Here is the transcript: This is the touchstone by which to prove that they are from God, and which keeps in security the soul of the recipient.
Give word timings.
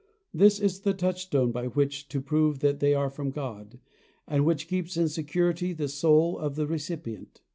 This 0.33 0.59
is 0.59 0.79
the 0.79 0.95
touchstone 0.95 1.51
by 1.51 1.67
which 1.67 2.07
to 2.09 2.21
prove 2.21 2.57
that 2.61 2.79
they 2.79 2.95
are 2.95 3.11
from 3.11 3.29
God, 3.29 3.77
and 4.27 4.43
which 4.43 4.67
keeps 4.67 4.97
in 4.97 5.07
security 5.09 5.73
the 5.73 5.87
soul 5.87 6.39
of 6.39 6.55
the 6.55 6.65
recipient. 6.65 7.41